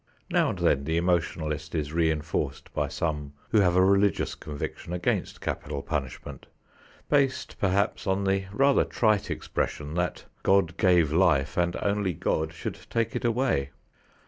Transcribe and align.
Now 0.31 0.49
and 0.49 0.57
then 0.57 0.85
the 0.85 0.97
emotionalist 0.97 1.75
is 1.75 1.93
reinforced 1.93 2.73
by 2.73 2.87
some 2.87 3.33
who 3.49 3.59
have 3.59 3.75
a 3.75 3.85
religious 3.85 4.33
conviction 4.33 4.93
against 4.93 5.41
capital 5.41 5.83
punishment, 5.83 6.47
based 7.07 7.55
perhaps 7.59 8.07
on 8.07 8.23
the 8.23 8.45
rather 8.51 8.83
trite 8.83 9.29
expression 9.29 9.93
that 9.93 10.25
"God 10.41 10.75
gave 10.77 11.13
life 11.13 11.55
and 11.55 11.75
only 11.83 12.13
God 12.13 12.51
should 12.51 12.79
take 12.89 13.15
it 13.15 13.23
away." 13.23 13.69